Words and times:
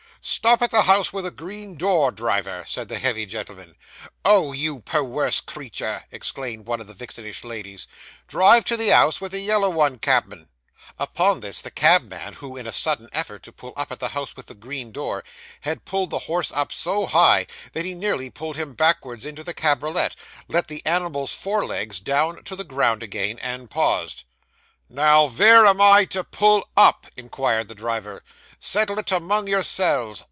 'Stop 0.23 0.61
at 0.61 0.69
the 0.69 0.83
house 0.83 1.11
with 1.11 1.25
a 1.25 1.31
green 1.31 1.75
door, 1.75 2.11
driver,' 2.11 2.63
said 2.67 2.87
the 2.89 2.99
heavy 2.99 3.25
gentleman. 3.25 3.75
'Oh! 4.23 4.51
You 4.51 4.81
perwerse 4.81 5.41
creetur!' 5.41 6.03
exclaimed 6.11 6.67
one 6.67 6.79
of 6.79 6.85
the 6.85 6.93
vixenish 6.93 7.43
ladies. 7.43 7.87
'Drive 8.27 8.63
to 8.65 8.77
the 8.77 8.93
'ouse 8.93 9.19
with 9.19 9.31
the 9.31 9.39
yellow 9.39 9.73
door, 9.73 9.97
cabmin.' 9.97 10.49
Upon 10.99 11.39
this 11.39 11.59
the 11.59 11.71
cabman, 11.71 12.33
who 12.33 12.55
in 12.55 12.67
a 12.67 12.71
sudden 12.71 13.09
effort 13.11 13.41
to 13.41 13.51
pull 13.51 13.73
up 13.75 13.91
at 13.91 13.99
the 13.99 14.09
house 14.09 14.35
with 14.35 14.45
the 14.45 14.53
green 14.53 14.91
door, 14.91 15.23
had 15.61 15.85
pulled 15.85 16.11
the 16.11 16.19
horse 16.29 16.51
up 16.51 16.71
so 16.71 17.07
high 17.07 17.47
that 17.73 17.83
he 17.83 17.95
nearly 17.95 18.29
pulled 18.29 18.57
him 18.57 18.73
backward 18.75 19.25
into 19.25 19.43
the 19.43 19.55
cabriolet, 19.55 20.15
let 20.47 20.67
the 20.67 20.85
animal's 20.85 21.33
fore 21.33 21.65
legs 21.65 21.99
down 21.99 22.43
to 22.43 22.55
the 22.55 22.63
ground 22.63 23.01
again, 23.01 23.39
and 23.39 23.71
paused. 23.71 24.25
'Now 24.87 25.27
vere 25.27 25.65
am 25.65 25.81
I 25.81 26.05
to 26.05 26.23
pull 26.23 26.67
up?' 26.77 27.07
inquired 27.15 27.69
the 27.69 27.75
driver. 27.75 28.23
'Settle 28.63 28.99
it 28.99 29.11
among 29.11 29.47
yourselves. 29.47 30.19